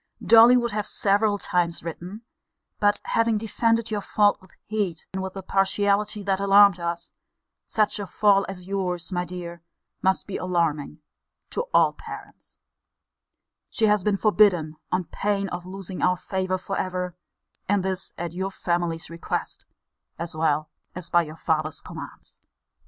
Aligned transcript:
Dolly 0.25 0.57
would 0.57 0.71
have 0.71 0.87
several 0.87 1.37
times 1.37 1.83
written: 1.83 2.23
but 2.79 2.99
having 3.03 3.37
defended 3.37 3.91
your 3.91 4.01
fault 4.01 4.41
with 4.41 4.49
heat, 4.63 5.05
and 5.13 5.21
with 5.21 5.35
a 5.37 5.43
partiality 5.43 6.23
that 6.23 6.39
alarmed 6.39 6.79
us, 6.79 7.13
(such 7.67 7.99
a 7.99 8.07
fall 8.07 8.43
as 8.49 8.67
your's, 8.67 9.11
my 9.11 9.25
dear, 9.25 9.61
must 10.01 10.25
be 10.25 10.37
alarming 10.37 11.01
to 11.51 11.65
all 11.71 11.93
parents,) 11.93 12.57
she 13.69 13.85
has 13.85 14.03
been 14.03 14.17
forbidden, 14.17 14.75
on 14.91 15.03
pain 15.03 15.47
of 15.49 15.67
losing 15.67 16.01
our 16.01 16.17
favour 16.17 16.57
for 16.57 16.75
ever: 16.79 17.15
and 17.69 17.83
this 17.85 18.15
at 18.17 18.33
your 18.33 18.49
family's 18.49 19.07
request, 19.11 19.67
as 20.17 20.35
well 20.35 20.71
as 20.95 21.11
by 21.11 21.23
her 21.27 21.35
father's 21.35 21.79
commands. 21.79 22.41